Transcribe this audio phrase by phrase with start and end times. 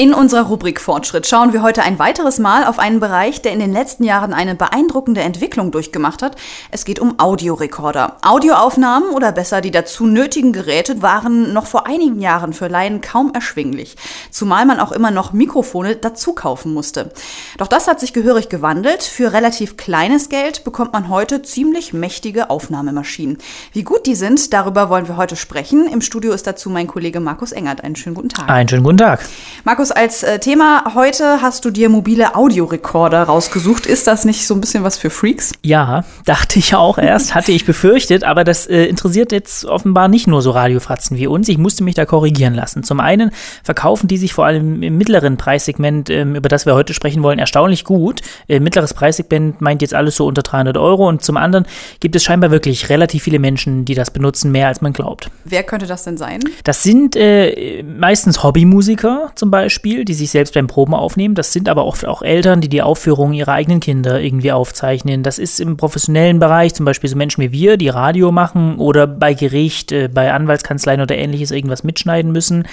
[0.00, 3.58] In unserer Rubrik Fortschritt schauen wir heute ein weiteres Mal auf einen Bereich, der in
[3.58, 6.36] den letzten Jahren eine beeindruckende Entwicklung durchgemacht hat.
[6.70, 8.18] Es geht um Audiorekorder.
[8.22, 13.34] Audioaufnahmen oder besser die dazu nötigen Geräte waren noch vor einigen Jahren für Laien kaum
[13.34, 13.96] erschwinglich,
[14.30, 17.10] zumal man auch immer noch Mikrofone dazu kaufen musste.
[17.56, 19.02] Doch das hat sich gehörig gewandelt.
[19.02, 23.38] Für relativ kleines Geld bekommt man heute ziemlich mächtige Aufnahmemaschinen.
[23.72, 25.88] Wie gut die sind, darüber wollen wir heute sprechen.
[25.88, 27.82] Im Studio ist dazu mein Kollege Markus Engert.
[27.82, 28.48] Einen schönen guten Tag.
[28.48, 29.28] Einen schönen guten Tag.
[29.64, 33.86] Markus, Markus, als äh, Thema heute hast du dir mobile Audiorekorder rausgesucht.
[33.86, 35.52] Ist das nicht so ein bisschen was für Freaks?
[35.62, 40.26] Ja, dachte ich auch erst, hatte ich befürchtet, aber das äh, interessiert jetzt offenbar nicht
[40.26, 41.48] nur so Radiofratzen wie uns.
[41.48, 42.82] Ich musste mich da korrigieren lassen.
[42.82, 43.30] Zum einen
[43.62, 47.38] verkaufen die sich vor allem im mittleren Preissegment, ähm, über das wir heute sprechen wollen,
[47.38, 48.20] erstaunlich gut.
[48.48, 51.66] Äh, mittleres Preissegment meint jetzt alles so unter 300 Euro und zum anderen
[52.00, 55.30] gibt es scheinbar wirklich relativ viele Menschen, die das benutzen, mehr als man glaubt.
[55.44, 56.40] Wer könnte das denn sein?
[56.64, 61.36] Das sind äh, meistens Hobbymusiker zum Beispiel Beispiel, die sich selbst beim Proben aufnehmen.
[61.36, 65.22] Das sind aber oft auch Eltern, die die Aufführungen ihrer eigenen Kinder irgendwie aufzeichnen.
[65.22, 69.06] Das ist im professionellen Bereich, zum Beispiel so Menschen wie wir, die Radio machen oder
[69.06, 72.66] bei Gericht, äh, bei Anwaltskanzleien oder ähnliches irgendwas mitschneiden müssen.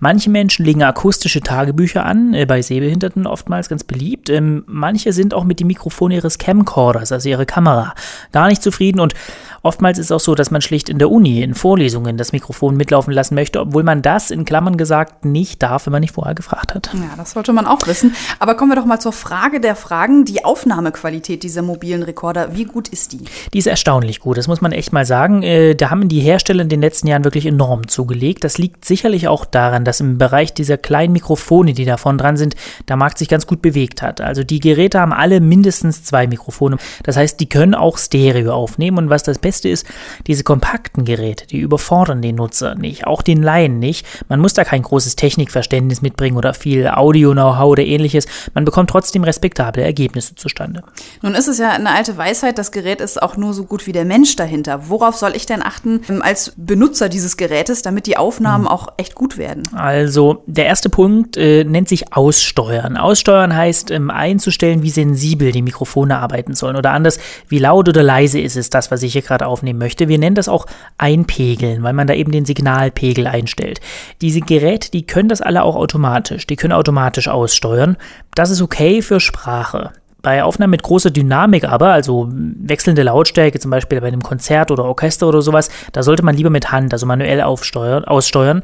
[0.00, 4.28] Manche Menschen legen akustische Tagebücher an, äh, bei Sehbehinderten oftmals ganz beliebt.
[4.28, 7.94] Ähm, manche sind auch mit dem Mikrofon ihres Camcorders, also ihrer Kamera,
[8.32, 9.14] gar nicht zufrieden und
[9.62, 12.76] Oftmals ist es auch so, dass man schlicht in der Uni, in Vorlesungen das Mikrofon
[12.76, 16.34] mitlaufen lassen möchte, obwohl man das in Klammern gesagt nicht darf, wenn man nicht vorher
[16.34, 16.90] gefragt hat.
[16.94, 18.14] Ja, das sollte man auch wissen.
[18.38, 20.24] Aber kommen wir doch mal zur Frage der Fragen.
[20.24, 23.24] Die Aufnahmequalität dieser mobilen Rekorder, wie gut ist die?
[23.52, 25.42] Die ist erstaunlich gut, das muss man echt mal sagen.
[25.42, 28.44] Äh, da haben die Hersteller in den letzten Jahren wirklich enorm zugelegt.
[28.44, 32.54] Das liegt sicherlich auch daran, dass im Bereich dieser kleinen Mikrofone, die davon dran sind,
[32.88, 34.20] der Markt sich ganz gut bewegt hat.
[34.20, 36.76] Also die Geräte haben alle mindestens zwei Mikrofone.
[37.02, 39.86] Das heißt, die können auch Stereo aufnehmen und was das Beste ist,
[40.26, 44.06] diese kompakten Geräte, die überfordern den Nutzer nicht, auch den Laien nicht.
[44.28, 48.26] Man muss da kein großes Technikverständnis mitbringen oder viel Audio-Know-how oder ähnliches.
[48.54, 50.82] Man bekommt trotzdem respektable Ergebnisse zustande.
[51.22, 53.92] Nun ist es ja eine alte Weisheit, das Gerät ist auch nur so gut wie
[53.92, 54.88] der Mensch dahinter.
[54.88, 58.68] Worauf soll ich denn achten ähm, als Benutzer dieses Gerätes, damit die Aufnahmen mhm.
[58.68, 59.62] auch echt gut werden?
[59.74, 62.96] Also der erste Punkt äh, nennt sich Aussteuern.
[62.96, 67.18] Aussteuern heißt ähm, einzustellen, wie sensibel die Mikrofone arbeiten sollen oder anders,
[67.48, 70.08] wie laut oder leise ist es das, was ich hier gerade aufnehmen möchte.
[70.08, 70.66] Wir nennen das auch
[70.98, 73.80] Einpegeln, weil man da eben den Signalpegel einstellt.
[74.20, 76.19] Diese Geräte, die können das alle auch automatisch.
[76.28, 77.96] Die können automatisch aussteuern.
[78.34, 79.92] Das ist okay für Sprache.
[80.22, 84.84] Bei Aufnahmen mit großer Dynamik aber, also wechselnde Lautstärke, zum Beispiel bei einem Konzert oder
[84.84, 88.62] Orchester oder sowas, da sollte man lieber mit Hand, also manuell aufsteuern, aussteuern.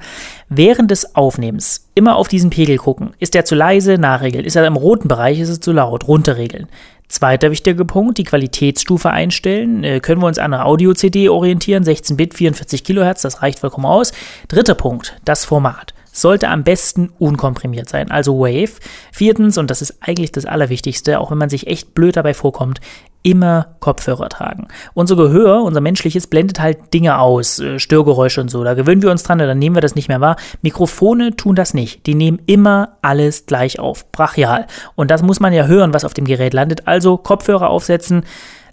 [0.50, 3.14] Während des Aufnehmens immer auf diesen Pegel gucken.
[3.18, 3.96] Ist der zu leise?
[3.96, 4.44] Nachregeln.
[4.44, 5.40] Ist er im roten Bereich?
[5.40, 6.06] Ist es zu laut?
[6.06, 6.68] Runterregeln.
[7.08, 9.82] Zweiter wichtiger Punkt, die Qualitätsstufe einstellen.
[9.84, 14.12] Äh, können wir uns an einer Audio-CD orientieren, 16-Bit, 44 Kilohertz, das reicht vollkommen aus.
[14.48, 18.72] Dritter Punkt, das Format sollte am besten unkomprimiert sein, also Wave.
[19.12, 22.80] Viertens, und das ist eigentlich das Allerwichtigste, auch wenn man sich echt blöd dabei vorkommt,
[23.26, 24.68] immer Kopfhörer tragen.
[24.94, 28.62] Unser Gehör, unser menschliches, blendet halt Dinge aus, äh, Störgeräusche und so.
[28.62, 30.36] Da gewöhnen wir uns dran oder dann nehmen wir das nicht mehr wahr.
[30.62, 32.06] Mikrofone tun das nicht.
[32.06, 34.10] Die nehmen immer alles gleich auf.
[34.12, 34.66] Brachial.
[34.94, 36.86] Und das muss man ja hören, was auf dem Gerät landet.
[36.86, 38.22] Also Kopfhörer aufsetzen.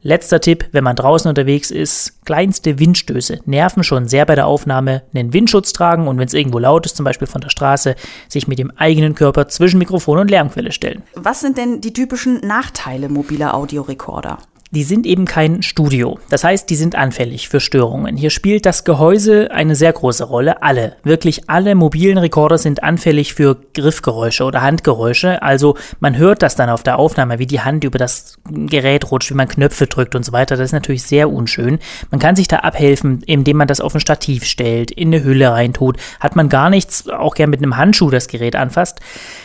[0.06, 5.03] Letzter Tipp, wenn man draußen unterwegs ist, kleinste Windstöße nerven schon sehr bei der Aufnahme,
[5.14, 7.96] einen Windschutz tragen und wenn es irgendwo laut ist, zum Beispiel von der Straße,
[8.28, 11.03] sich mit dem eigenen Körper zwischen Mikrofon und Lärmquelle stellen.
[11.16, 14.40] Was sind denn die typischen Nachteile mobiler Audiorekorder?
[14.73, 16.17] Die sind eben kein Studio.
[16.29, 18.17] Das heißt, die sind anfällig für Störungen.
[18.17, 20.63] Hier spielt das Gehäuse eine sehr große Rolle.
[20.63, 25.44] Alle, wirklich alle mobilen Rekorder sind anfällig für Griffgeräusche oder Handgeräusche.
[25.44, 29.29] Also man hört das dann auf der Aufnahme, wie die Hand über das Gerät rutscht,
[29.29, 30.57] wie man Knöpfe drückt und so weiter.
[30.57, 31.78] Das ist natürlich sehr unschön.
[32.09, 35.51] Man kann sich da abhelfen, indem man das auf ein Stativ stellt, in eine Hülle
[35.51, 35.97] reintut.
[36.19, 39.01] Hat man gar nichts, auch gern mit einem Handschuh das Gerät anfasst.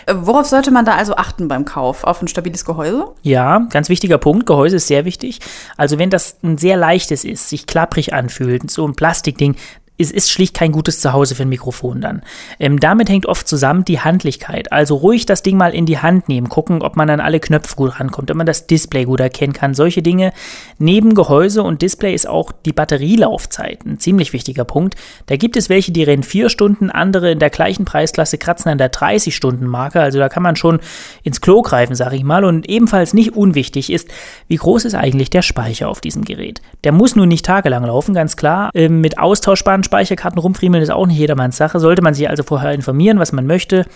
[0.06, 2.04] Äh, worauf sollte man da also achten beim Kauf?
[2.04, 3.08] Auf ein stabiles Gehäuse?
[3.22, 4.46] Ja, ganz wichtiger Punkt.
[4.46, 5.40] Gehäuse ist sehr wichtig wichtig.
[5.76, 9.56] Also wenn das ein sehr leichtes ist, sich klapprig anfühlt, so ein Plastikding,
[9.98, 12.22] es ist schlicht kein gutes Zuhause für ein Mikrofon dann.
[12.60, 14.72] Ähm, damit hängt oft zusammen die Handlichkeit.
[14.72, 17.74] Also ruhig das Ding mal in die Hand nehmen, gucken, ob man an alle Knöpfe
[17.74, 19.74] gut rankommt, ob man das Display gut erkennen kann.
[19.74, 20.32] Solche Dinge.
[20.78, 24.94] Neben Gehäuse und Display ist auch die Batterielaufzeit ein ziemlich wichtiger Punkt.
[25.26, 28.78] Da gibt es welche, die rennen vier Stunden, andere in der gleichen Preisklasse kratzen an
[28.78, 30.00] der 30-Stunden-Marke.
[30.00, 30.78] Also da kann man schon
[31.24, 32.44] ins Klo greifen, sag ich mal.
[32.44, 34.08] Und ebenfalls nicht unwichtig ist,
[34.46, 36.60] wie groß ist eigentlich der Speicher auf diesem Gerät?
[36.84, 38.70] Der muss nun nicht tagelang laufen, ganz klar.
[38.74, 41.80] Ähm, mit austauschbaren Speicherkarten rumfriemeln ist auch nicht jedermanns Sache.
[41.80, 43.86] Sollte man sich also vorher informieren, was man möchte.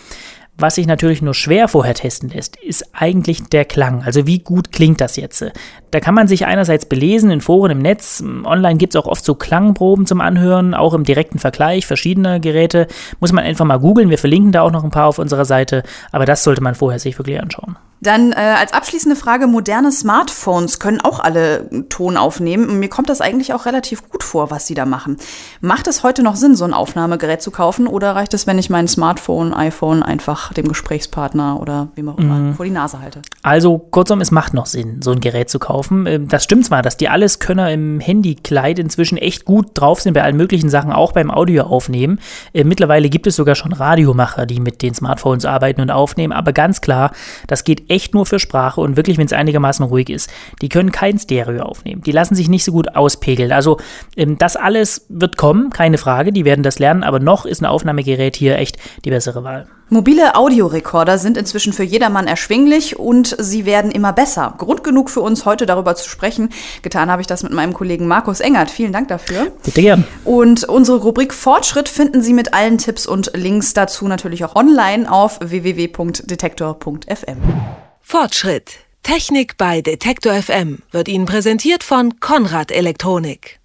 [0.57, 4.03] Was sich natürlich nur schwer vorher testen lässt, ist eigentlich der Klang.
[4.03, 5.45] Also wie gut klingt das jetzt?
[5.91, 8.25] Da kann man sich einerseits belesen in Foren im Netz.
[8.45, 12.87] Online gibt es auch oft so Klangproben zum Anhören, auch im direkten Vergleich verschiedener Geräte.
[13.21, 14.09] Muss man einfach mal googeln.
[14.09, 15.83] Wir verlinken da auch noch ein paar auf unserer Seite.
[16.11, 17.77] Aber das sollte man vorher sich wirklich anschauen.
[18.03, 22.81] Dann äh, als abschließende Frage, moderne Smartphones können auch alle Ton aufnehmen.
[22.81, 25.19] Mir kommt das eigentlich auch relativ gut vor, was sie da machen.
[25.61, 28.71] Macht es heute noch Sinn, so ein Aufnahmegerät zu kaufen oder reicht es, wenn ich
[28.71, 32.55] mein Smartphone, iPhone einfach dem Gesprächspartner oder wem auch immer mm.
[32.55, 33.23] vor die Nase halte?
[33.43, 36.07] Also kurzum, es macht noch Sinn, so ein Gerät zu kaufen.
[36.07, 40.25] Ähm, das stimmt zwar, dass die Alleskönner im Handykleid inzwischen echt gut drauf sind bei
[40.25, 42.19] allen möglichen Sachen, auch beim Audio aufnehmen.
[42.53, 46.53] Äh, mittlerweile gibt es sogar schon Radiomacher, die mit den Smartphones arbeiten und aufnehmen, aber
[46.53, 47.13] ganz klar,
[47.47, 50.33] das geht echt nur für Sprache und wirklich, wenn es einigermaßen ruhig ist.
[50.63, 52.03] Die können kein Stereo aufnehmen.
[52.03, 53.53] Die lassen sich nicht so gut auspegeln.
[53.53, 53.79] Also
[54.17, 56.33] ähm, das alles wird kommen, keine Frage.
[56.33, 59.69] Die werden das lernen, aber noch ist ein Aufnahmegerät hier echt die bessere Wahl.
[59.93, 64.55] Mobile Audiorekorder sind inzwischen für jedermann erschwinglich und sie werden immer besser.
[64.57, 66.49] Grund genug für uns, heute darüber zu sprechen.
[66.81, 68.71] Getan habe ich das mit meinem Kollegen Markus Engert.
[68.71, 69.53] Vielen Dank dafür.
[69.63, 70.05] Bitte gern.
[70.25, 75.13] Und unsere Rubrik Fortschritt finden Sie mit allen Tipps und Links dazu natürlich auch online
[75.13, 77.39] auf www.detektor.fm.
[78.01, 78.79] Fortschritt.
[79.03, 83.61] Technik bei Detektor FM wird Ihnen präsentiert von Konrad Elektronik.